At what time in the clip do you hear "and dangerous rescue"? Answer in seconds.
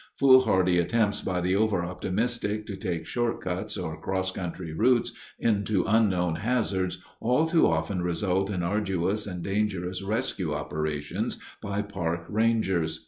9.27-10.55